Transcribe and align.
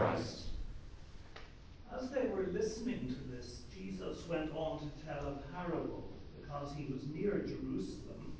Christ. 0.00 0.44
As 1.94 2.08
they 2.08 2.26
were 2.28 2.46
listening 2.52 3.06
to 3.08 3.36
this, 3.36 3.64
Jesus 3.76 4.26
went 4.30 4.50
on 4.56 4.78
to 4.78 5.06
tell 5.06 5.26
a 5.26 5.54
parable 5.54 6.10
because 6.40 6.72
he 6.74 6.90
was 6.90 7.02
near 7.08 7.40
Jerusalem 7.40 8.34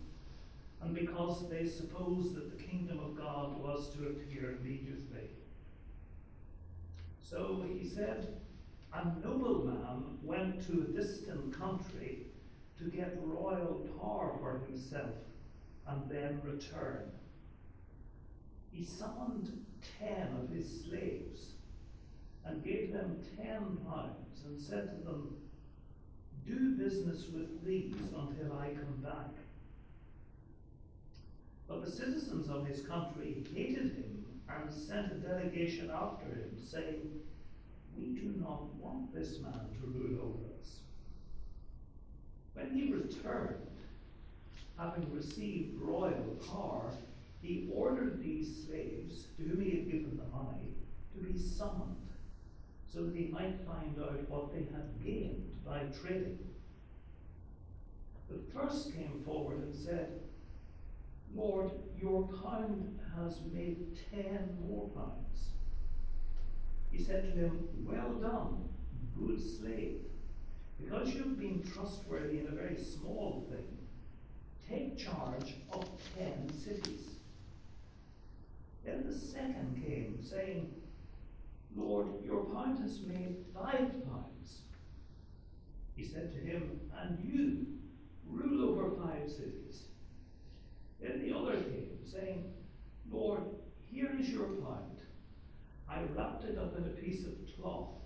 and 0.80 0.94
because 0.94 1.50
they 1.50 1.66
supposed 1.66 2.34
that 2.34 2.56
the 2.56 2.64
kingdom 2.64 2.98
of 3.00 3.14
God 3.14 3.60
was 3.60 3.90
to 3.96 4.06
appear 4.06 4.56
immediately. 4.58 5.28
So 7.28 7.62
he 7.70 7.86
said, 7.86 8.26
A 8.94 9.04
nobleman 9.22 10.16
went 10.22 10.66
to 10.66 10.86
a 10.88 10.98
distant 10.98 11.58
country 11.58 12.20
to 12.78 12.84
get 12.84 13.18
royal 13.22 13.86
power 14.00 14.32
for 14.40 14.62
himself 14.66 15.14
and 15.86 16.08
then 16.08 16.40
return. 16.42 17.10
He 18.72 18.84
summoned 18.84 19.64
ten 19.98 20.28
of 20.40 20.48
his 20.50 20.84
slaves 20.84 21.52
and 22.44 22.64
gave 22.64 22.92
them 22.92 23.16
ten 23.36 23.78
pounds 23.86 24.44
and 24.46 24.60
said 24.60 24.90
to 24.90 25.04
them, 25.04 25.36
Do 26.46 26.76
business 26.76 27.26
with 27.32 27.64
these 27.64 27.94
until 28.16 28.58
I 28.58 28.68
come 28.68 29.02
back. 29.02 29.34
But 31.68 31.84
the 31.84 31.90
citizens 31.90 32.48
of 32.48 32.66
his 32.66 32.86
country 32.86 33.44
hated 33.54 33.92
him 33.92 34.24
and 34.48 34.72
sent 34.72 35.12
a 35.12 35.16
delegation 35.16 35.90
after 35.90 36.26
him, 36.26 36.56
saying, 36.64 37.10
We 37.96 38.06
do 38.06 38.34
not 38.40 38.74
want 38.74 39.14
this 39.14 39.38
man 39.40 39.52
to 39.52 39.86
rule 39.86 40.20
over 40.20 40.54
us. 40.60 40.78
When 42.54 42.70
he 42.70 42.92
returned, 42.92 43.66
having 44.76 45.14
received 45.14 45.80
royal 45.80 46.36
power, 46.50 46.92
he 47.42 47.68
ordered 47.72 48.22
these 48.22 48.66
slaves, 48.66 49.26
to 49.36 49.42
whom 49.42 49.60
he 49.62 49.70
had 49.70 49.90
given 49.90 50.16
the 50.16 50.36
money, 50.36 50.74
to 51.14 51.24
be 51.24 51.38
summoned, 51.38 51.96
so 52.92 53.04
that 53.04 53.16
he 53.16 53.28
might 53.28 53.66
find 53.66 53.98
out 53.98 54.28
what 54.28 54.52
they 54.52 54.60
had 54.60 55.02
gained 55.02 55.50
by 55.64 55.84
trading. 56.02 56.38
The 58.28 58.38
first 58.54 58.94
came 58.94 59.22
forward 59.24 59.58
and 59.58 59.74
said, 59.74 60.20
Lord, 61.34 61.70
your 62.00 62.28
pound 62.42 62.98
has 63.16 63.40
made 63.52 63.98
ten 64.10 64.56
more 64.68 64.88
pounds. 64.90 65.50
He 66.90 67.02
said 67.02 67.24
to 67.24 67.30
him, 67.30 67.68
Well 67.84 68.14
done, 68.14 68.68
good 69.18 69.40
slave. 69.40 70.00
Because 70.80 71.14
you've 71.14 71.38
been 71.38 71.62
trustworthy 71.74 72.40
in 72.40 72.48
a 72.48 72.54
very 72.54 72.76
small 72.82 73.46
thing, 73.50 73.78
take 74.68 74.98
charge 74.98 75.54
of 75.72 75.84
ten 76.16 76.50
cities. 76.58 77.19
The 79.10 79.18
second 79.18 79.82
came, 79.84 80.22
saying, 80.22 80.72
Lord, 81.74 82.06
your 82.24 82.44
pound 82.44 82.78
has 82.78 83.00
made 83.00 83.44
five 83.52 83.90
pounds. 84.06 84.60
He 85.96 86.06
said 86.06 86.32
to 86.32 86.38
him, 86.38 86.80
And 86.96 87.18
you 87.24 87.66
rule 88.28 88.70
over 88.70 88.94
five 89.02 89.28
cities. 89.28 89.86
Then 91.00 91.22
the 91.22 91.36
other 91.36 91.56
came, 91.56 91.98
saying, 92.06 92.52
Lord, 93.10 93.40
here 93.90 94.16
is 94.16 94.28
your 94.28 94.44
pound. 94.44 95.00
I 95.88 96.02
wrapped 96.14 96.44
it 96.44 96.56
up 96.56 96.78
in 96.78 96.84
a 96.84 96.90
piece 96.90 97.24
of 97.24 97.32
cloth, 97.56 97.96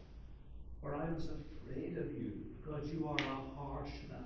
for 0.80 0.96
I 0.96 1.12
was 1.12 1.28
afraid 1.28 1.98
of 1.98 2.14
you, 2.14 2.32
because 2.62 2.88
you 2.88 3.06
are 3.06 3.18
a 3.18 3.60
harsh 3.60 3.92
man. 4.08 4.24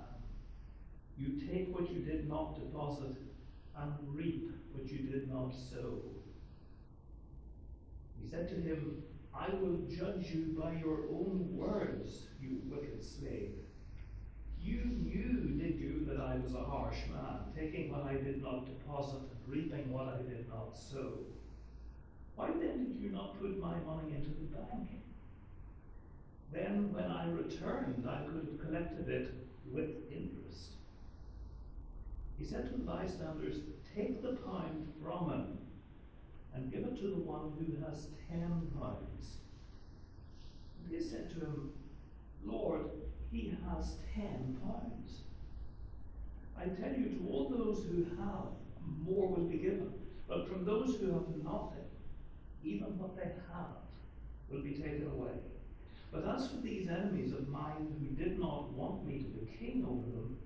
You 1.17 1.45
take 1.45 1.75
what 1.75 1.91
you 1.91 1.99
did 1.99 2.29
not 2.29 2.55
deposit 2.55 3.17
and 3.75 3.93
reap 4.07 4.49
what 4.71 4.89
you 4.89 4.99
did 4.99 5.29
not 5.29 5.53
sow. 5.53 6.03
He 8.21 8.29
said 8.29 8.49
to 8.49 8.55
him, 8.55 9.03
I 9.33 9.49
will 9.55 9.77
judge 9.89 10.31
you 10.31 10.55
by 10.59 10.73
your 10.73 11.03
own 11.11 11.47
words, 11.51 12.27
you 12.41 12.61
wicked 12.69 13.03
slave. 13.03 13.53
You 14.61 14.83
knew, 14.83 15.57
did 15.57 15.79
you, 15.79 16.05
that 16.07 16.19
I 16.19 16.35
was 16.35 16.53
a 16.53 16.63
harsh 16.63 16.97
man, 17.11 17.39
taking 17.55 17.91
what 17.91 18.03
I 18.03 18.13
did 18.13 18.43
not 18.43 18.65
deposit 18.65 19.21
and 19.21 19.47
reaping 19.47 19.91
what 19.91 20.07
I 20.07 20.17
did 20.17 20.49
not 20.49 20.75
sow. 20.75 21.13
Why 22.35 22.47
then 22.47 22.85
did 22.85 23.01
you 23.01 23.09
not 23.09 23.39
put 23.39 23.59
my 23.59 23.75
money 23.79 24.15
into 24.15 24.29
the 24.29 24.57
bank? 24.57 24.89
Then, 26.51 26.91
when 26.93 27.05
I 27.05 27.29
returned, 27.29 28.07
I 28.09 28.23
could 28.23 28.35
have 28.35 28.59
collected 28.65 29.07
it 29.07 29.33
with 29.71 29.89
interest. 30.11 30.71
He 32.37 32.45
said 32.45 32.71
to 32.71 32.77
the 32.77 32.83
bystanders, 32.83 33.57
Take 33.95 34.21
the 34.21 34.33
pound 34.33 34.91
from 35.01 35.31
him 35.31 35.57
and 36.59 36.71
give 36.71 36.83
it 36.83 36.99
to 36.99 37.07
the 37.07 37.23
one 37.23 37.53
who 37.57 37.85
has 37.85 38.07
ten 38.29 38.67
pounds. 38.79 39.37
And 40.83 40.93
they 40.93 41.01
said 41.01 41.29
to 41.31 41.39
him, 41.39 41.69
Lord, 42.43 42.81
he 43.31 43.53
has 43.65 43.93
ten 44.13 44.57
pounds. 44.61 45.21
I 46.57 46.65
tell 46.65 46.99
you, 46.99 47.05
to 47.09 47.27
all 47.29 47.49
those 47.49 47.85
who 47.85 48.03
have, 48.21 48.51
more 49.05 49.29
will 49.29 49.45
be 49.45 49.57
given. 49.57 49.93
But 50.27 50.49
from 50.49 50.65
those 50.65 50.97
who 50.97 51.13
have 51.13 51.29
nothing, 51.43 51.87
even 52.63 52.97
what 52.99 53.15
they 53.15 53.31
have 53.53 53.79
will 54.51 54.61
be 54.61 54.73
taken 54.73 55.09
away. 55.15 55.31
But 56.11 56.27
as 56.27 56.49
for 56.49 56.57
these 56.57 56.89
enemies 56.89 57.31
of 57.31 57.47
mine 57.47 57.87
who 57.99 58.21
did 58.21 58.37
not 58.37 58.73
want 58.73 59.07
me 59.07 59.19
to 59.19 59.29
be 59.29 59.57
king 59.57 59.85
over 59.87 60.09
them, 60.11 60.37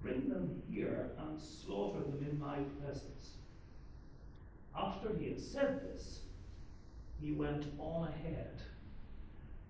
bring 0.00 0.28
them 0.28 0.62
here 0.70 1.10
and 1.18 1.40
slaughter 1.40 2.00
them 2.00 2.24
in 2.30 2.38
my 2.38 2.58
presence. 2.80 3.39
After 5.00 5.16
he 5.16 5.30
had 5.30 5.40
said 5.40 5.80
this, 5.82 6.20
he 7.22 7.32
went 7.32 7.64
on 7.78 8.08
ahead, 8.08 8.60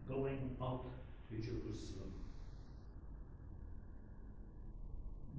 going 0.09 0.57
up 0.61 0.87
to 1.29 1.37
Jerusalem. 1.37 2.13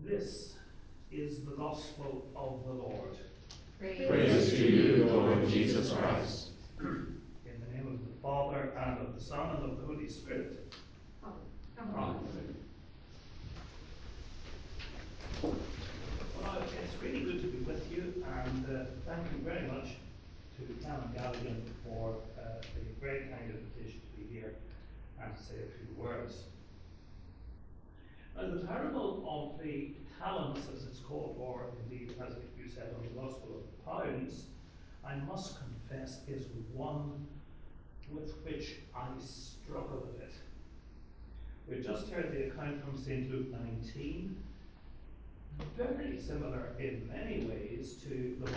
This 0.02 0.54
is 1.12 1.44
the 1.44 1.52
gospel 1.52 2.26
of 2.38 2.64
the 2.66 2.72
Lord. 2.72 3.18
Praise, 3.80 4.08
Praise 4.08 4.50
to 4.52 4.72
you, 4.72 5.06
Lord 5.08 5.50
Jesus 5.50 5.92
Christ. 5.92 6.52
In 6.80 7.20
the 7.46 7.76
name 7.76 7.88
of 7.88 8.00
the 8.00 8.22
Father, 8.22 8.72
and 8.78 9.06
of 9.06 9.14
the 9.14 9.22
Son, 9.22 9.58
and 9.58 9.72
of 9.72 9.78
the 9.78 9.86
Holy 9.86 10.08
Spirit. 10.08 10.74
Amen. 11.26 12.16
Well, 15.44 15.56
it's 16.62 17.04
really 17.04 17.26
good 17.26 17.42
to 17.42 17.48
be 17.48 17.58
with 17.66 17.92
you, 17.92 18.24
and 18.46 18.61
uh, 18.76 18.86
thank 19.06 19.26
you 19.32 19.40
very 19.44 19.68
much 19.68 19.96
to 20.58 20.86
Canon 20.86 21.10
Galligan 21.18 21.62
for 21.84 22.16
uh, 22.40 22.62
the 22.76 23.06
very 23.06 23.22
kind 23.22 23.52
invitation 23.52 24.00
to 24.00 24.22
be 24.22 24.34
here 24.34 24.54
and 25.22 25.36
to 25.36 25.44
say 25.44 25.56
a 25.56 25.70
few 25.78 26.02
words. 26.02 26.44
Now, 28.36 28.50
the 28.50 28.66
parable 28.66 29.24
of 29.28 29.64
the 29.64 29.92
talents, 30.20 30.62
as 30.74 30.84
it's 30.86 31.00
called, 31.00 31.36
or 31.40 31.66
indeed, 31.84 32.16
as 32.26 32.36
you 32.58 32.70
said, 32.70 32.96
on 32.98 33.04
the 33.04 33.22
Gospel 33.22 33.62
of 33.62 33.86
Pounds, 33.86 34.44
I 35.06 35.16
must 35.16 35.58
confess, 35.60 36.20
is 36.28 36.46
one 36.74 37.28
with 38.10 38.34
which 38.46 38.76
I 38.96 39.08
struggle 39.20 40.08
a 40.16 40.20
bit. 40.20 40.34
We've 41.68 41.86
just 41.86 42.10
heard 42.10 42.32
the 42.32 42.48
account 42.48 42.84
from 42.84 42.98
St. 42.98 43.32
Luke 43.32 43.48
19, 43.52 44.36
very 45.78 46.20
similar 46.20 46.74
in 46.80 47.08
many 47.12 47.46
ways 47.46 47.94
to 48.04 48.38
the 48.44 48.52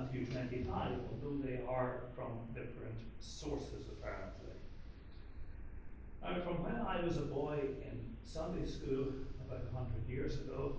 one 0.00 0.16
in 0.16 0.26
St. 0.26 0.34
Matthew 0.34 0.62
25, 0.62 0.92
although 1.10 1.36
they 1.44 1.60
are 1.68 2.02
from 2.14 2.38
different 2.54 2.96
sources 3.20 3.86
apparently. 3.90 4.54
Now, 6.22 6.40
from 6.42 6.62
when 6.62 6.76
I 6.86 7.04
was 7.04 7.16
a 7.16 7.22
boy 7.22 7.58
in 7.82 8.16
Sunday 8.24 8.66
school 8.66 9.06
about 9.46 9.64
100 9.72 10.08
years 10.08 10.34
ago, 10.36 10.76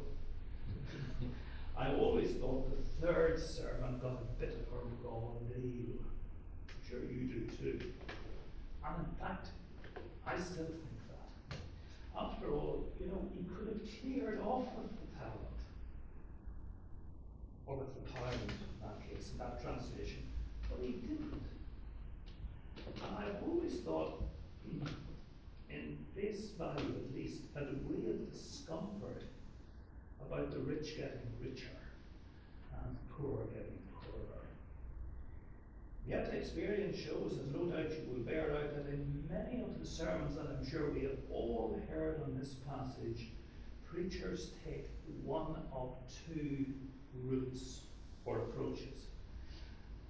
I 1.77 1.93
always 1.93 2.31
thought 2.35 2.69
the 2.69 3.05
third 3.05 3.39
sermon 3.39 3.99
got 4.01 4.21
a 4.21 4.39
bit 4.39 4.49
of 4.49 4.73
a 4.73 5.07
raw 5.07 5.33
deal. 5.55 5.97
I'm 6.69 6.89
sure 6.89 6.99
you 6.99 7.27
do 7.27 7.47
too. 7.57 7.91
And 8.85 9.05
in 9.05 9.15
fact, 9.19 9.47
I 10.25 10.39
still 10.39 10.65
think 10.65 10.99
that. 11.09 11.57
After 12.19 12.51
all, 12.51 12.85
you 12.99 13.07
know, 13.07 13.27
he 13.33 13.43
could 13.43 13.67
have 13.67 14.01
cleared 14.01 14.39
off 14.41 14.65
with 14.77 14.91
the 14.91 15.17
talent. 15.17 15.37
Or 17.65 17.77
with 17.77 17.93
the 17.95 18.11
pound 18.11 18.51
in 19.29 19.37
that 19.37 19.61
translation. 19.61 20.23
But 20.69 20.79
he 20.81 20.93
didn't. 20.93 21.41
And 23.03 23.17
I've 23.17 23.43
always 23.47 23.79
thought, 23.81 24.23
hmm, 24.67 24.87
in 25.69 25.97
face 26.15 26.49
value 26.57 26.95
at 26.95 27.15
least, 27.15 27.43
had 27.53 27.63
a 27.63 27.75
real 27.87 28.17
discomfort 28.31 29.23
about 30.25 30.51
the 30.51 30.59
rich 30.59 30.95
getting 30.97 31.31
richer 31.41 31.67
and 32.73 32.95
the 32.95 33.13
poor 33.13 33.45
getting 33.53 33.79
poorer. 33.93 34.45
Yet 36.07 36.31
the 36.31 36.37
experience 36.37 36.97
shows, 36.97 37.33
as 37.33 37.53
no 37.53 37.65
doubt 37.65 37.91
you 37.91 38.11
will 38.11 38.23
bear 38.23 38.55
out, 38.55 38.75
that 38.75 38.91
in 38.91 39.23
many 39.29 39.61
of 39.61 39.79
the 39.79 39.85
sermons 39.85 40.35
that 40.35 40.47
I'm 40.47 40.67
sure 40.69 40.91
we 40.91 41.03
have 41.03 41.17
all 41.31 41.79
heard 41.89 42.21
on 42.23 42.37
this 42.37 42.55
passage, 42.67 43.27
preachers 43.91 44.51
take 44.65 44.87
one 45.23 45.55
of 45.73 45.93
two 46.25 46.65
routes 47.23 47.81
or 48.25 48.39
approaches. 48.39 49.07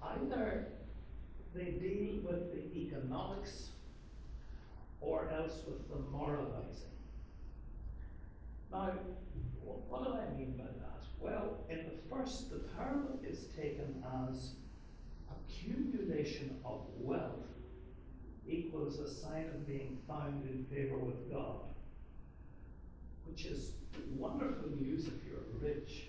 Either 0.02 0.66
they 1.54 1.64
deal 1.72 2.20
with 2.22 2.52
the 2.52 2.62
economics 3.02 3.68
or 5.00 5.28
else 5.30 5.60
with 5.66 5.88
the 5.88 5.98
moralizing. 6.10 6.90
Now, 8.70 8.92
what 9.64 10.04
do 10.04 10.14
I 10.14 10.38
mean 10.38 10.54
by 10.56 10.64
that? 10.64 11.02
Well, 11.20 11.58
in 11.68 11.78
the 11.78 12.14
first, 12.14 12.50
the 12.50 12.60
term 12.76 13.18
is 13.26 13.46
taken 13.56 14.02
as 14.28 14.52
accumulation 15.30 16.58
of 16.64 16.80
wealth 16.98 17.46
equals 18.48 18.98
a 18.98 19.12
sign 19.12 19.46
of 19.54 19.66
being 19.66 19.98
found 20.08 20.48
in 20.48 20.64
favor 20.64 20.96
with 20.96 21.30
God, 21.30 21.60
which 23.26 23.46
is 23.46 23.72
wonderful 24.16 24.70
news 24.80 25.06
if 25.06 25.14
you're 25.26 25.42
rich, 25.60 26.04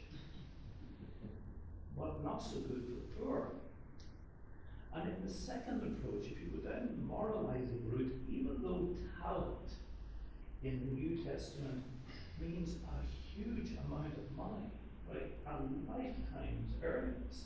but 1.98 2.24
not 2.24 2.42
so 2.42 2.58
good 2.60 2.84
for 2.86 3.24
poor. 3.24 3.48
And 4.96 5.10
in 5.10 5.28
the 5.28 5.34
second 5.34 5.82
approach, 5.82 6.26
if 6.32 6.40
you 6.40 6.48
go 6.56 6.70
down 6.70 6.88
the 6.88 7.04
moralizing 7.06 7.82
route, 7.92 8.14
even 8.30 8.62
though 8.62 8.96
talent 9.22 9.70
in 10.64 10.80
the 10.80 10.92
New 10.96 11.24
Testament 11.24 11.84
means 12.40 12.76
a 12.88 12.98
huge 13.36 13.78
amount 13.86 14.14
of 14.14 14.38
money, 14.38 14.72
right? 15.12 15.32
A 15.46 15.60
lifetime's 15.92 16.72
earnings, 16.84 17.44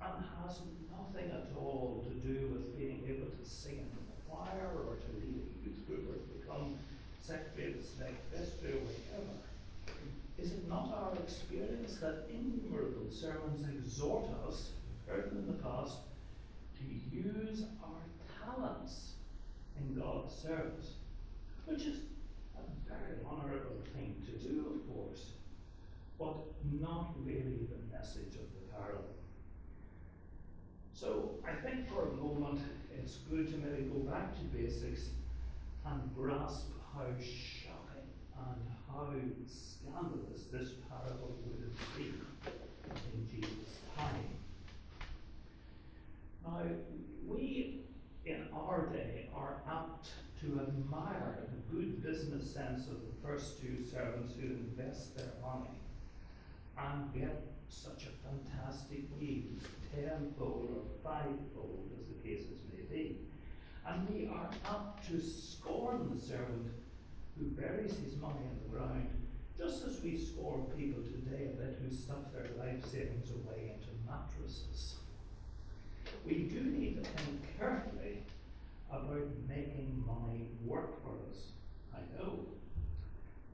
and 0.00 0.24
has 0.40 0.60
nothing 0.90 1.30
at 1.30 1.52
all 1.56 2.04
to 2.08 2.14
do 2.26 2.48
with 2.48 2.78
being 2.78 3.02
able 3.06 3.26
to 3.26 3.44
sing 3.48 3.78
in 3.78 3.88
the 3.92 4.16
choir 4.28 4.70
or 4.88 4.96
to 4.96 5.10
lead 5.20 5.44
a 5.44 5.64
youth 5.64 5.86
group 5.86 6.08
or 6.08 6.16
to 6.16 6.26
become 6.40 6.78
secretary 7.22 7.72
of 7.72 7.82
the 7.82 7.86
select 7.86 8.20
vestry 8.32 8.72
or 8.72 8.80
whatever. 8.80 9.36
Is 10.38 10.52
it 10.52 10.68
not 10.68 10.92
our 10.94 11.14
experience 11.22 11.96
that 12.00 12.28
innumerable 12.30 13.10
sermons 13.10 13.64
exhort 13.68 14.26
us, 14.48 14.70
heard 15.06 15.32
in 15.32 15.46
the 15.46 15.54
past, 15.54 15.96
to 16.78 17.16
use 17.16 17.64
our 17.82 18.54
talents 18.54 19.12
in 19.78 19.98
God's 19.98 20.34
service, 20.34 20.92
which 21.66 21.82
is 21.82 21.98
a 22.56 22.88
very 22.88 23.18
honourable 23.28 23.82
thing 23.92 24.14
to 24.24 24.32
do, 24.38 24.72
of 24.74 24.94
course, 24.94 25.32
but 26.18 26.36
not 26.80 27.12
really 27.24 27.66
the 27.68 27.96
message 27.96 28.34
of 28.36 28.46
the 28.54 28.72
parable. 28.72 29.14
So 30.94 31.34
I 31.46 31.54
think 31.68 31.88
for 31.88 32.08
a 32.08 32.12
moment 32.14 32.60
it's 32.96 33.16
good 33.30 33.48
to 33.48 33.56
maybe 33.58 33.82
go 33.82 33.98
back 34.10 34.34
to 34.36 34.44
basics 34.56 35.10
and 35.84 36.14
grasp 36.16 36.66
how 36.94 37.04
shocking 37.20 38.08
and 38.38 38.62
how 38.88 39.10
scandalous 39.46 40.44
this 40.52 40.70
parable 40.88 41.36
would 41.44 41.60
have 41.62 41.96
been 41.96 42.14
in 43.12 43.28
Jesus' 43.28 43.76
time. 43.96 44.24
Now, 46.44 46.62
we 47.26 47.82
in 48.24 48.46
our 48.54 48.86
day 48.92 49.28
are 49.34 49.60
apt 49.68 50.08
to 50.46 50.60
admire 50.60 51.38
the 51.50 51.76
good 51.76 52.02
business 52.02 52.48
sense 52.48 52.86
of 52.86 53.00
the 53.00 53.26
first 53.26 53.60
two 53.60 53.84
servants 53.84 54.34
who 54.40 54.46
invest 54.46 55.16
their 55.16 55.32
money 55.42 55.74
and 56.78 57.12
get 57.12 57.42
such 57.68 58.06
a 58.06 58.28
fantastic 58.28 59.02
yield, 59.18 59.60
tenfold 59.92 60.70
or 60.70 60.84
fivefold, 61.02 61.90
as 61.98 62.06
the 62.06 62.28
cases 62.28 62.58
may 62.72 62.82
be. 62.94 63.18
And 63.86 64.08
we 64.08 64.28
are 64.28 64.50
apt 64.64 65.08
to 65.10 65.20
scorn 65.20 66.10
the 66.14 66.20
servant 66.20 66.68
who 67.36 67.46
buries 67.46 67.96
his 67.98 68.16
money 68.16 68.46
in 68.48 68.58
the 68.62 68.78
ground, 68.78 69.08
just 69.58 69.84
as 69.84 70.00
we 70.00 70.16
scorn 70.16 70.62
people 70.76 71.02
today 71.02 71.46
a 71.46 71.56
bit 71.56 71.78
who 71.82 71.94
stuff 71.94 72.32
their 72.32 72.46
life 72.58 72.84
savings 72.84 73.30
away 73.30 73.74
into 73.74 73.88
mattresses 74.06 74.96
we 76.26 76.34
do 76.34 76.60
need 76.60 77.02
to 77.02 77.10
think 77.10 77.58
carefully 77.58 78.22
about 78.90 79.28
making 79.48 80.04
money 80.06 80.48
work 80.64 81.02
for 81.02 81.16
us. 81.30 81.52
I 81.94 82.00
know. 82.16 82.40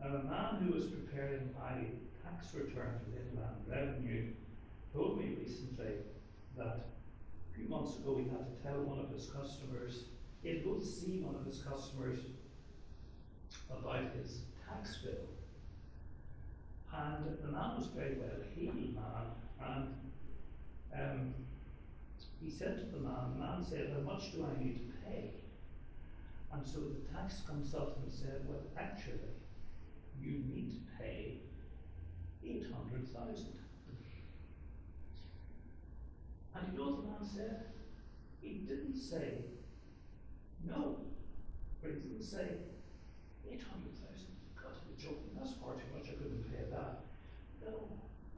Now, 0.01 0.17
a 0.17 0.25
man 0.25 0.63
who 0.63 0.75
was 0.75 0.87
preparing 0.87 1.51
my 1.59 1.87
tax 2.23 2.55
return 2.55 3.01
for 3.05 3.17
Inland 3.17 3.65
Revenue 3.69 4.33
told 4.93 5.19
me 5.19 5.37
recently 5.39 5.95
that 6.57 6.87
a 7.51 7.55
few 7.57 7.69
months 7.69 7.97
ago 7.97 8.17
he 8.17 8.29
had 8.29 8.47
to 8.47 8.63
tell 8.63 8.83
one 8.83 8.99
of 8.99 9.11
his 9.11 9.27
customers, 9.27 10.05
he 10.43 10.49
had 10.51 10.65
to 10.65 10.85
see 10.85 11.21
one 11.21 11.35
of 11.35 11.47
his 11.47 11.63
customers 11.63 12.19
about 13.71 14.13
his 14.17 14.43
tax 14.69 14.99
bill. 14.99 15.29
And 16.95 17.39
the 17.43 17.49
man 17.51 17.77
was 17.77 17.87
very 17.87 18.17
well 18.17 18.29
heeled 18.55 18.95
man, 18.95 19.33
and 19.65 19.95
um, 20.95 21.35
he 22.41 22.51
said 22.51 22.79
to 22.79 22.97
the 22.97 23.03
man, 23.03 23.35
the 23.35 23.41
man 23.41 23.65
said, 23.65 23.93
How 23.95 24.13
much 24.13 24.33
do 24.33 24.45
I 24.45 24.63
need 24.63 24.79
to 24.79 25.07
pay? 25.07 25.31
And 26.53 26.67
so 26.67 26.81
the 26.81 27.17
tax 27.17 27.43
consultant 27.47 28.13
said, 28.13 28.47
Well, 28.49 28.61
actually, 28.77 29.35
you 30.21 30.43
need 30.47 30.71
to 30.71 31.03
pay 31.03 31.39
800,000. 32.45 33.47
And 36.55 36.73
you 36.73 36.79
know 36.79 36.97
the 36.97 37.03
man 37.09 37.25
said? 37.25 37.65
He 38.41 38.67
didn't 38.69 38.97
say 38.97 39.45
no, 40.67 40.99
but 41.81 41.93
he 41.93 41.97
didn't 41.97 42.23
say 42.23 42.59
800,000. 43.49 44.27
God, 44.55 44.73
you're 44.87 44.99
joking, 44.99 45.31
that's 45.39 45.55
far 45.55 45.75
too 45.75 45.89
much, 45.97 46.09
I 46.09 46.15
couldn't 46.19 46.45
pay 46.51 46.69
that. 46.71 47.07
No, 47.65 47.89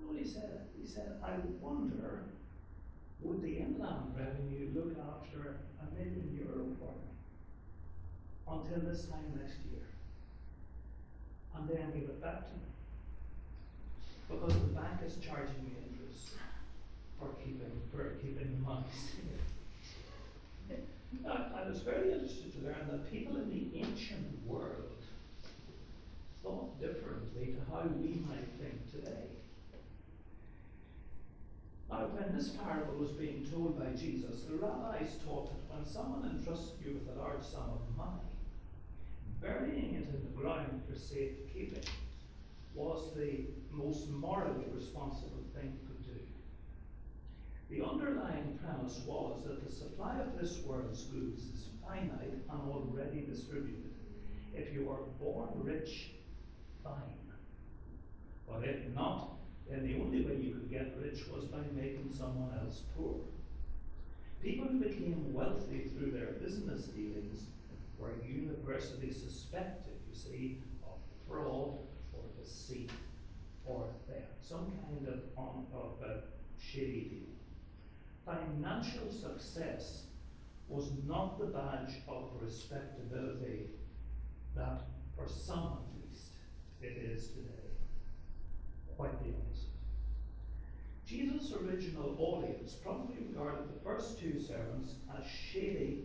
no, 0.00 0.16
he 0.16 0.24
said, 0.24 0.68
he 0.78 0.86
said, 0.86 1.20
I 1.24 1.36
wonder 1.60 2.24
would 3.24 3.42
the 3.42 3.56
inland 3.56 4.14
revenue 4.16 4.68
look 4.74 4.94
after 4.98 5.56
a 5.80 5.94
million 5.94 6.30
euro 6.36 6.66
for 6.78 6.92
me 6.92 7.10
until 8.46 8.80
this 8.88 9.06
time 9.06 9.32
next 9.40 9.56
year? 9.70 9.82
And 11.56 11.68
then 11.68 11.90
give 11.98 12.10
it 12.10 12.20
back 12.20 12.46
to 12.48 12.54
me. 12.54 12.60
Because 14.28 14.52
the 14.52 14.74
bank 14.74 15.00
is 15.06 15.16
charging 15.16 15.64
me 15.64 15.72
interest 15.88 16.30
for 17.18 17.28
keeping 17.42 17.80
for 17.90 18.10
keeping 18.20 18.52
the 18.52 18.62
money. 18.68 18.84
I, 21.26 21.62
I 21.62 21.68
was 21.68 21.80
very 21.80 22.12
interested 22.12 22.52
to 22.52 22.66
learn 22.66 22.88
that 22.90 23.10
people 23.10 23.36
in 23.36 23.48
the 23.48 23.78
ancient 23.78 24.46
world 24.46 24.90
thought 26.42 26.78
differently 26.80 27.54
to 27.54 27.60
how 27.70 27.82
we 28.00 28.22
might 28.28 28.48
think 28.60 28.90
today. 28.90 29.28
Now, 31.90 32.06
when 32.06 32.23
this 32.34 32.50
parable 32.50 32.98
was 32.98 33.12
being 33.12 33.46
told 33.50 33.78
by 33.78 33.90
Jesus, 33.90 34.42
the 34.42 34.56
rabbis 34.56 35.16
taught 35.26 35.46
that 35.46 35.74
when 35.74 35.86
someone 35.86 36.28
entrusted 36.28 36.74
you 36.84 36.94
with 36.94 37.16
a 37.16 37.20
large 37.20 37.42
sum 37.42 37.70
of 37.70 37.96
money, 37.96 38.28
burying 39.40 39.94
it 39.94 40.08
in 40.08 40.20
the 40.24 40.40
ground 40.40 40.82
for 40.88 40.98
safekeeping 40.98 41.84
was 42.74 43.14
the 43.14 43.44
most 43.70 44.08
morally 44.10 44.64
responsible 44.74 45.44
thing 45.54 45.78
you 45.80 45.86
could 45.86 46.04
do. 46.04 46.20
The 47.70 47.86
underlying 47.86 48.58
premise 48.62 49.00
was 49.06 49.42
that 49.46 49.64
the 49.64 49.72
supply 49.72 50.18
of 50.18 50.38
this 50.40 50.58
world's 50.66 51.04
goods 51.04 51.42
is 51.42 51.68
finite 51.86 52.32
and 52.50 52.70
already 52.70 53.20
distributed. 53.20 53.92
If 54.52 54.72
you 54.72 54.90
are 54.90 55.02
born 55.20 55.50
rich, 55.62 56.10
fine. 56.82 57.14
But 58.48 58.64
if 58.64 58.92
not, 58.94 59.33
then 59.68 59.86
the 59.86 59.94
only 60.00 60.24
way 60.24 60.36
you 60.36 60.52
could 60.52 60.70
get 60.70 60.94
rich 61.00 61.26
was 61.28 61.44
by 61.44 61.60
making 61.74 62.12
someone 62.16 62.50
else 62.60 62.82
poor. 62.96 63.16
People 64.42 64.66
who 64.66 64.78
became 64.78 65.32
wealthy 65.32 65.90
through 65.96 66.10
their 66.10 66.32
business 66.32 66.84
dealings 66.84 67.44
were 67.98 68.12
universally 68.26 69.10
suspected, 69.10 69.94
you 70.08 70.14
see, 70.14 70.58
of 70.84 70.98
fraud 71.26 71.78
or 72.12 72.22
deceit 72.42 72.90
or 73.64 73.86
theft, 74.06 74.34
some 74.42 74.72
kind 74.86 75.08
of, 75.08 75.20
on, 75.38 75.64
of 75.72 75.92
uh, 76.04 76.12
a 76.12 76.20
shady 76.60 77.08
deal. 77.08 77.34
Financial 78.26 79.10
success 79.10 80.02
was 80.68 80.90
not 81.06 81.38
the 81.38 81.46
badge 81.46 82.02
of 82.06 82.30
respectability 82.40 83.70
that, 84.54 84.82
for 85.16 85.26
some 85.26 85.78
at 85.78 86.10
least, 86.10 86.28
it 86.82 87.02
is 87.02 87.28
today 87.28 87.63
Original 91.62 92.16
audience 92.18 92.72
probably 92.82 93.16
regarded 93.28 93.68
the 93.68 93.80
first 93.84 94.18
two 94.18 94.40
servants 94.40 94.94
as 95.16 95.24
shady 95.24 96.04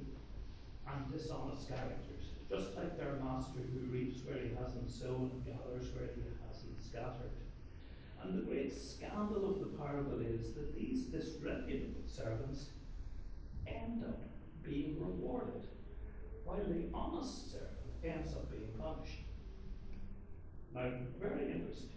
and 0.88 1.12
dishonest 1.12 1.68
characters, 1.68 2.34
just 2.50 2.76
like 2.76 2.98
their 2.98 3.14
master 3.24 3.60
who 3.74 3.92
reaps 3.92 4.20
where 4.26 4.38
he 4.38 4.52
hasn't 4.62 4.90
sown 4.90 5.32
and 5.34 5.46
gathers 5.46 5.88
where 5.96 6.10
he 6.16 6.22
hasn't 6.48 6.84
scattered. 6.84 7.32
And 8.22 8.38
the 8.38 8.44
great 8.44 8.74
scandal 8.74 9.50
of 9.50 9.60
the 9.60 9.78
parable 9.78 10.20
is 10.22 10.54
that 10.54 10.76
these 10.76 11.04
disreputable 11.06 12.04
servants 12.06 12.68
end 13.68 14.04
up 14.08 14.22
being 14.64 14.98
rewarded, 15.00 15.68
while 16.44 16.58
the 16.58 16.90
honest 16.94 17.52
servant 17.52 17.76
ends 18.04 18.34
up 18.34 18.52
being 18.52 18.72
punished. 18.78 19.24
Now, 20.74 20.92
very 21.20 21.52
interesting 21.52 21.90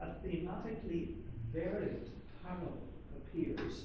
a 0.00 0.06
thematically 0.24 1.16
variant 1.52 2.08
appears 3.16 3.84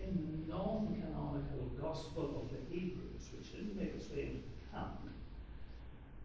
in 0.00 0.14
the 0.14 0.52
non-canonical 0.52 1.70
Gospel 1.80 2.42
of 2.42 2.50
the 2.50 2.74
Hebrews, 2.74 3.30
which 3.36 3.52
didn't 3.52 3.76
make 3.76 3.94
its 3.94 4.10
way 4.10 4.22
into 4.22 4.36
the 4.36 4.70
canon, 4.72 5.12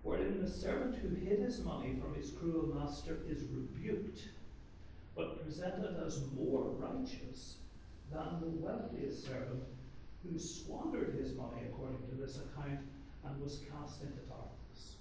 wherein 0.03 0.41
the 0.41 0.49
servant 0.49 0.95
who 0.95 1.09
hid 1.09 1.39
his 1.39 1.63
money 1.63 1.95
from 2.01 2.15
his 2.15 2.31
cruel 2.31 2.73
master 2.75 3.17
is 3.27 3.43
rebuked, 3.51 4.29
but 5.15 5.43
presented 5.43 5.97
as 6.05 6.21
more 6.37 6.63
righteous 6.77 7.55
than 8.11 8.39
the 8.39 8.47
wealthiest 8.47 9.25
servant 9.25 9.63
who 10.23 10.37
squandered 10.37 11.15
his 11.19 11.35
money 11.35 11.61
according 11.67 11.97
to 12.09 12.15
this 12.15 12.37
account 12.37 12.79
and 13.25 13.41
was 13.41 13.61
cast 13.71 14.01
into 14.01 14.21
darkness. 14.27 14.95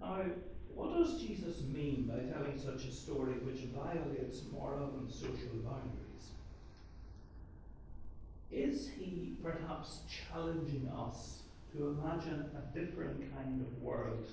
Now, 0.00 0.22
what 0.74 0.94
does 0.94 1.20
Jesus 1.20 1.62
mean 1.72 2.10
by 2.10 2.20
telling 2.32 2.58
such 2.58 2.88
a 2.88 2.92
story 2.92 3.34
which 3.44 3.60
violates 3.74 4.42
moral 4.52 4.90
and 4.98 5.10
social 5.10 5.56
boundaries? 5.64 6.02
Is 8.50 8.90
he 8.98 9.36
perhaps 9.42 10.00
challenging 10.08 10.90
us 10.96 11.40
to 11.72 11.88
imagine 11.88 12.50
a 12.54 12.78
different 12.78 13.20
kind 13.34 13.60
of 13.60 13.82
world 13.82 14.26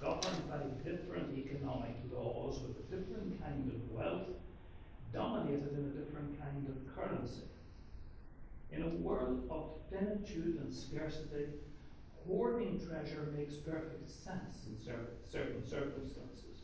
governed 0.00 0.48
by 0.48 0.58
different 0.88 1.36
economic 1.36 1.96
laws 2.12 2.60
with 2.60 2.78
a 2.78 2.96
different 2.96 3.42
kind 3.42 3.72
of 3.72 3.96
wealth 3.96 4.28
dominated 5.12 5.72
in 5.72 5.92
a 5.92 6.04
different 6.04 6.38
kind 6.40 6.68
of 6.68 6.94
currency? 6.94 7.42
In 8.70 8.82
a 8.82 8.88
world 8.88 9.42
of 9.50 9.70
finitude 9.90 10.60
and 10.60 10.72
scarcity, 10.72 11.46
hoarding 12.28 12.78
treasure 12.78 13.32
makes 13.34 13.54
perfect 13.54 14.08
sense 14.08 14.66
in 14.66 14.76
certain 14.78 15.64
circumstances. 15.66 16.60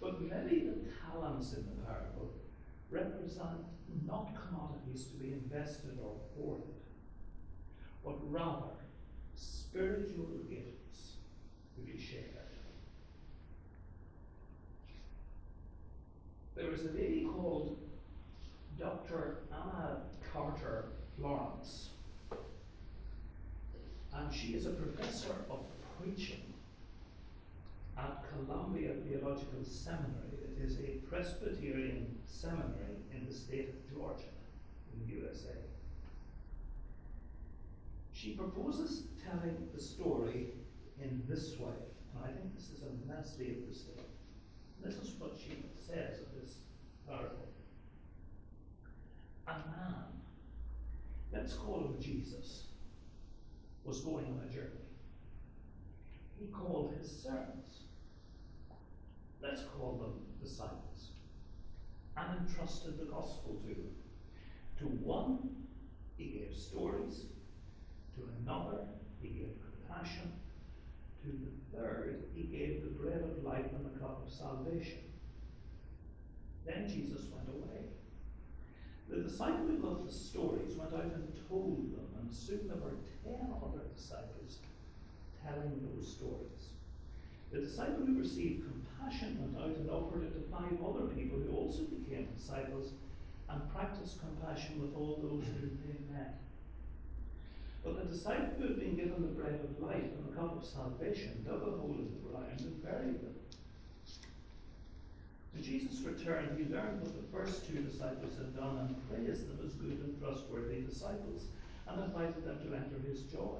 But 0.00 0.20
maybe 0.22 0.60
the 0.60 0.78
talents 1.12 1.54
in 1.54 1.66
the 1.66 1.82
parable 1.84 2.30
represent 2.90 3.66
not 4.06 4.30
commodities 4.48 5.06
to 5.06 5.16
be 5.16 5.32
invested 5.32 5.98
or 6.02 6.14
hoarded, 6.36 6.64
but 8.04 8.16
rather 8.30 8.76
spiritual 9.34 10.28
gifts 10.48 11.16
to 11.74 11.80
be 11.80 12.00
shared. 12.00 12.24
There 16.54 16.70
was 16.70 16.82
a 16.82 16.92
lady 16.92 17.24
called 17.24 17.76
Dr. 18.78 19.38
Anna 19.52 20.02
Carter 20.32 20.86
Florence 21.16 21.90
and 24.18 24.34
she 24.34 24.48
is 24.48 24.66
a 24.66 24.70
professor 24.70 25.34
of 25.50 25.60
preaching 26.00 26.42
at 27.96 28.24
Columbia 28.30 28.92
Theological 29.06 29.64
Seminary. 29.64 30.38
It 30.56 30.64
is 30.64 30.78
a 30.80 30.98
Presbyterian 31.08 32.16
seminary 32.26 32.98
in 33.14 33.26
the 33.26 33.34
state 33.34 33.68
of 33.68 33.96
Georgia, 33.96 34.30
in 34.92 35.06
the 35.06 35.20
USA. 35.20 35.54
She 38.12 38.30
proposes 38.30 39.04
telling 39.24 39.68
the 39.74 39.80
story 39.80 40.48
in 41.00 41.22
this 41.28 41.56
way, 41.58 41.78
and 42.14 42.24
I 42.24 42.28
think 42.28 42.54
this 42.56 42.70
is 42.70 42.82
immensely 42.82 43.56
interesting. 43.58 44.04
This 44.82 44.94
is 44.94 45.12
what 45.18 45.36
she 45.36 45.64
says 45.86 46.20
of 46.20 46.40
this 46.40 46.54
parable. 47.06 47.48
A 49.46 49.52
man, 49.52 50.04
let's 51.32 51.54
call 51.54 51.80
him 51.80 51.96
Jesus 52.00 52.67
was 53.88 54.00
going 54.00 54.26
on 54.26 54.42
a 54.46 54.52
journey. 54.52 54.84
He 56.38 56.48
called 56.48 56.94
his 57.00 57.10
servants, 57.10 57.84
let's 59.42 59.62
call 59.62 59.96
them 59.96 60.12
disciples, 60.46 61.12
and 62.18 62.38
entrusted 62.38 62.98
the 62.98 63.06
gospel 63.06 63.58
to 63.62 63.68
them. 63.68 63.94
To 64.80 64.84
one, 64.84 65.38
he 66.18 66.26
gave 66.26 66.54
stories, 66.54 67.24
to 68.14 68.28
another, 68.42 68.80
he 69.22 69.28
gave 69.28 69.54
compassion, 69.88 70.32
to 71.22 71.28
the 71.28 71.76
third, 71.76 72.24
he 72.34 72.42
gave 72.42 72.82
the 72.82 72.90
bread 72.90 73.22
of 73.22 73.42
life 73.42 73.72
and 73.74 73.86
the 73.86 73.98
cup 73.98 74.22
of 74.26 74.30
salvation. 74.30 74.98
Then 76.66 76.86
Jesus 76.86 77.22
went 77.32 77.48
away. 77.48 77.86
The 79.08 79.22
disciple 79.22 79.66
who 79.66 79.88
loved 79.88 80.08
the 80.08 80.12
stories 80.12 80.76
went 80.76 80.92
out 80.92 81.04
and 81.04 81.32
told 81.48 81.90
them, 81.96 82.07
and 82.28 82.36
soon 82.36 82.68
there 82.68 82.76
were 82.76 83.00
ten 83.24 83.48
other 83.56 83.88
disciples 83.96 84.60
telling 85.40 85.80
those 85.80 86.12
stories. 86.12 86.76
The 87.50 87.64
disciple 87.64 88.04
who 88.04 88.20
received 88.20 88.68
compassion 88.68 89.40
went 89.40 89.56
out 89.56 89.76
and 89.76 89.88
offered 89.88 90.24
it 90.24 90.36
to 90.36 90.44
five 90.52 90.76
other 90.84 91.08
people 91.16 91.40
who 91.40 91.56
also 91.56 91.88
became 91.88 92.28
disciples 92.36 92.92
and 93.48 93.72
practiced 93.72 94.20
compassion 94.20 94.76
with 94.76 94.92
all 94.94 95.16
those 95.16 95.48
whom 95.56 95.80
they 95.80 95.96
met. 96.12 96.36
But 97.82 97.96
the 97.96 98.12
disciple 98.12 98.60
who 98.60 98.68
had 98.68 98.80
been 98.80 98.96
given 98.96 99.24
the 99.24 99.32
bread 99.32 99.64
of 99.64 99.82
life 99.82 100.04
and 100.04 100.28
the 100.28 100.36
cup 100.36 100.60
of 100.60 100.68
salvation 100.68 101.40
dug 101.48 101.62
a 101.64 101.80
hole 101.80 101.96
in 101.96 102.12
the 102.12 102.28
ground 102.28 102.60
and 102.60 102.84
buried 102.84 103.24
them. 103.24 103.36
When 105.54 105.64
Jesus 105.64 106.04
returned, 106.04 106.58
he 106.58 106.68
learned 106.68 107.00
what 107.00 107.16
the 107.16 107.24
first 107.32 107.66
two 107.66 107.80
disciples 107.80 108.36
had 108.36 108.54
done 108.54 108.84
and 108.84 109.08
praised 109.08 109.48
them 109.48 109.64
as 109.64 109.72
good 109.80 109.96
and 110.04 110.20
trustworthy 110.20 110.82
disciples 110.82 111.48
and 111.88 112.04
invited 112.04 112.44
them 112.44 112.58
to 112.58 112.74
enter 112.74 112.98
his 113.06 113.22
joy. 113.22 113.58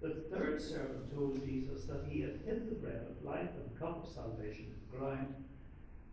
The 0.00 0.22
third 0.30 0.62
servant 0.62 1.12
told 1.14 1.44
Jesus 1.44 1.84
that 1.84 2.04
he 2.08 2.20
had 2.20 2.40
hid 2.46 2.70
the 2.70 2.76
bread 2.76 3.06
of 3.08 3.24
life 3.24 3.50
and 3.56 3.74
the 3.74 3.78
cup 3.80 4.04
of 4.04 4.12
salvation 4.12 4.66
in 4.66 4.78
the 4.90 4.96
ground 4.96 5.34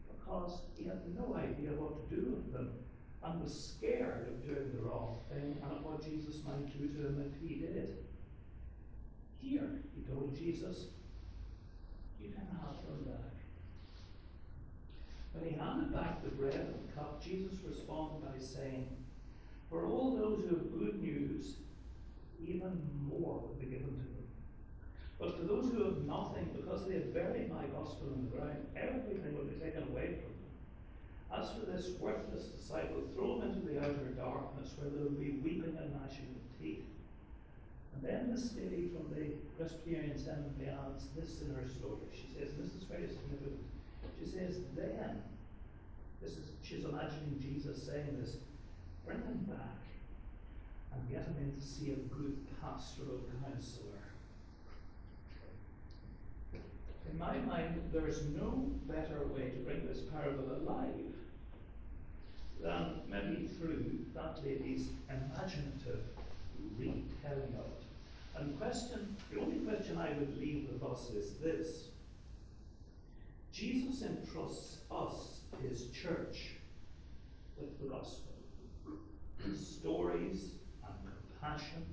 because 0.08 0.62
he 0.75 0.86
had 0.86 1.01
no 1.15 1.36
idea 1.36 1.70
what 1.77 2.10
to 2.10 2.15
do 2.15 2.22
with 2.32 2.51
them 2.51 2.72
and 3.24 3.42
was 3.42 3.75
scared 3.77 4.27
of 4.27 4.46
doing 4.46 4.72
the 4.74 4.82
wrong 4.82 5.18
thing 5.32 5.58
and 5.62 5.72
of 5.72 5.84
what 5.84 6.04
Jesus 6.04 6.42
might 6.46 6.65
do 6.77 6.88
to 6.88 7.08
him 7.08 7.32
if 7.32 7.48
he 7.48 7.56
did. 7.56 7.98
Here, 9.39 9.70
he 9.96 10.01
told 10.12 10.36
Jesus, 10.36 10.86
you 12.20 12.30
can 12.30 12.48
have 12.62 12.82
them 12.88 13.04
back. 13.06 13.34
When 15.34 15.50
he 15.50 15.58
handed 15.58 15.94
back 15.94 16.24
the 16.24 16.30
bread 16.30 16.56
and 16.56 16.74
the 16.88 16.94
cup, 16.94 17.24
Jesus 17.24 17.60
responded 17.68 18.25
by 18.25 18.39
saying, 18.39 18.88
For 19.75 19.88
all 19.88 20.15
those 20.15 20.39
who 20.39 20.55
have 20.55 20.79
good 20.79 21.03
news, 21.03 21.60
even 22.39 22.79
more 23.12 23.44
will 23.44 23.58
be 23.60 23.65
given 23.65 23.91
to 23.91 24.08
them. 24.08 24.27
But 25.20 25.36
for 25.36 25.44
those 25.44 25.67
who 25.67 25.84
have 25.84 26.00
nothing, 26.08 26.48
because 26.55 26.88
they 26.88 26.94
have 26.96 27.13
buried 27.13 27.51
my 27.51 27.67
gospel 27.75 28.08
in 28.15 28.24
the 28.24 28.38
ground, 28.38 28.63
everything 28.79 29.36
will 29.36 29.44
be 29.44 29.60
taken 29.60 29.84
away 29.91 30.15
from 30.24 30.32
them. 30.32 30.55
As 31.36 31.51
for 31.51 31.67
this 31.67 31.91
worthless 32.00 32.55
disciple, 32.55 33.03
throw 33.13 33.36
him 33.36 33.51
into 33.51 33.67
the 33.67 33.84
outer 33.84 34.15
darkness 34.15 34.72
where 34.79 34.88
there 34.96 35.03
will 35.03 35.20
be 35.20 35.44
weeping 35.44 35.75
and 35.75 35.91
gnashing 35.91 36.32
of 36.32 36.46
teeth. 36.55 36.88
And 37.96 38.00
then 38.00 38.32
this 38.32 38.55
lady 38.55 38.96
from 38.96 39.12
the 39.12 39.36
Presbyterian 39.60 40.15
Seminary 40.15 40.72
adds 40.72 41.12
this 41.20 41.44
in 41.44 41.51
her 41.51 41.67
story. 41.67 42.08
She 42.15 42.32
says, 42.32 42.55
and 42.55 42.63
this 42.63 42.79
is 42.79 42.88
very 42.88 43.12
significant. 43.12 43.60
She 44.24 44.32
says, 44.32 44.55
then, 44.72 45.20
this 46.24 46.39
is, 46.39 46.55
she's 46.63 46.86
imagining 46.86 47.44
Jesus 47.44 47.84
saying 47.84 48.15
this, 48.24 48.39
bring 49.06 49.20
him 49.20 49.46
back 49.48 49.78
and 50.94 51.10
get 51.10 51.26
him 51.26 51.36
in 51.40 51.60
to 51.60 51.66
see 51.66 51.92
a 51.92 51.96
good 52.16 52.38
pastoral 52.62 53.22
counselor. 53.44 53.96
In 57.12 57.18
my 57.20 57.38
mind, 57.40 57.82
there's 57.94 58.24
no 58.36 58.70
better 58.88 59.28
way 59.34 59.50
to 59.50 59.58
bring 59.64 59.86
this 59.88 60.00
parable 60.00 60.56
alive 60.56 61.14
than 62.62 63.02
maybe 63.10 63.48
through 63.48 63.86
that 64.16 64.44
lady's 64.44 64.88
imaginative 65.10 66.02
retelling 66.78 67.54
of 67.58 67.66
it. 67.66 67.84
And 68.38 68.60
question, 68.60 69.16
the 69.32 69.40
only 69.40 69.60
question 69.60 69.98
I 69.98 70.10
would 70.18 70.38
leave 70.40 70.68
with 70.72 70.84
us 70.84 71.10
is 71.12 71.36
this. 71.36 71.86
Jesus 73.54 74.02
entrusts 74.02 74.78
us, 74.92 75.40
his 75.62 75.86
church, 75.92 76.52
with 77.58 77.80
the 77.80 77.88
gospel. 77.88 78.35
Stories 79.54 80.50
and 80.84 80.96
compassion 81.06 81.86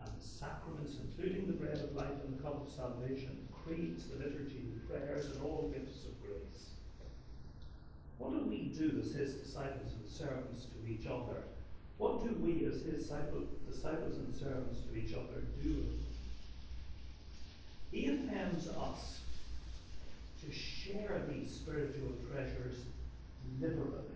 and 0.00 0.08
the 0.08 0.26
sacraments, 0.26 0.96
including 1.04 1.46
the 1.46 1.52
bread 1.52 1.78
of 1.78 1.94
life 1.94 2.16
and 2.24 2.38
the 2.38 2.42
cup 2.42 2.66
of 2.66 2.72
salvation, 2.72 3.46
the 3.46 3.52
creeds, 3.52 4.04
the 4.06 4.16
liturgy, 4.16 4.64
the 4.74 4.92
prayers, 4.92 5.26
and 5.26 5.42
all 5.42 5.70
gifts 5.72 6.04
of 6.06 6.20
grace. 6.22 6.70
What 8.18 8.32
do 8.32 8.48
we 8.48 8.72
do 8.76 9.00
as 9.00 9.12
his 9.12 9.34
disciples 9.34 9.92
and 10.00 10.08
servants 10.08 10.64
to 10.64 10.90
each 10.90 11.06
other? 11.06 11.42
What 11.98 12.24
do 12.24 12.34
we 12.40 12.64
as 12.64 12.82
his 12.82 13.04
disciples 13.04 14.16
and 14.16 14.34
servants 14.34 14.80
to 14.90 14.98
each 14.98 15.12
other 15.12 15.44
do? 15.62 15.84
He 17.90 18.06
intends 18.06 18.68
us 18.68 19.20
to 20.42 20.52
share 20.52 21.22
these 21.28 21.52
spiritual 21.52 22.12
treasures 22.32 22.76
liberally. 23.60 24.11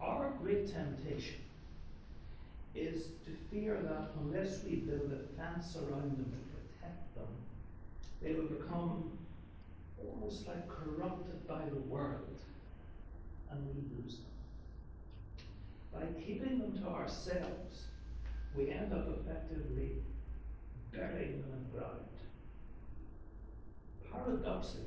Our 0.00 0.30
great 0.42 0.72
temptation 0.72 1.36
is 2.74 3.06
to 3.24 3.30
fear 3.50 3.74
that 3.82 4.10
unless 4.20 4.62
we 4.64 4.76
build 4.76 5.10
a 5.12 5.40
fence 5.40 5.76
around 5.76 6.16
them 6.16 6.32
to 6.32 6.82
protect 6.84 7.14
them, 7.14 7.28
they 8.22 8.34
will 8.34 8.48
become 8.48 9.10
almost 10.04 10.46
like 10.46 10.68
corrupted 10.68 11.46
by 11.48 11.64
the 11.64 11.80
world 11.88 12.38
and 13.50 13.66
we 13.68 13.96
lose 13.96 14.16
them. 14.16 14.24
by 15.92 16.06
keeping 16.20 16.58
them 16.58 16.78
to 16.78 16.88
ourselves, 16.88 17.86
we 18.54 18.70
end 18.70 18.92
up 18.92 19.08
effectively 19.08 19.92
burying 20.92 21.40
them 21.40 21.50
in 21.52 21.64
the 21.64 21.78
ground. 21.78 22.00
Paradoxically, 24.12 24.82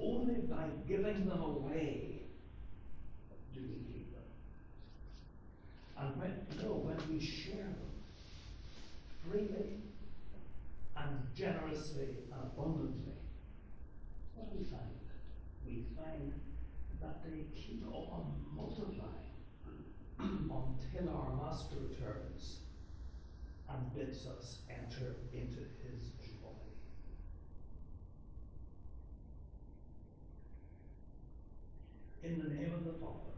only 0.00 0.40
by 0.42 0.66
giving 0.86 1.26
them 1.26 1.42
away 1.42 2.22
do 3.54 3.60
we. 3.60 3.97
And 6.00 6.16
when, 6.16 6.46
no, 6.62 6.74
when 6.74 6.96
we 7.10 7.18
share 7.24 7.56
them 7.56 7.92
freely 9.24 9.82
and 10.96 11.18
generously 11.34 12.22
and 12.32 12.42
abundantly, 12.42 13.18
what 14.34 14.52
do 14.52 14.58
we 14.58 14.64
find? 14.64 14.82
We 15.66 15.84
find 15.96 16.32
that 17.00 17.24
they 17.24 17.46
keep 17.54 17.84
on 17.92 18.32
multiplying 18.54 19.18
until 20.18 21.14
our 21.14 21.34
Master 21.36 21.76
returns 21.88 22.58
and 23.68 23.94
bids 23.94 24.26
us 24.26 24.58
enter 24.70 25.16
into 25.32 25.60
his 25.82 26.10
joy. 26.22 26.56
In 32.22 32.38
the 32.38 32.48
name 32.48 32.72
of 32.74 32.84
the 32.84 32.92
Father, 32.92 33.37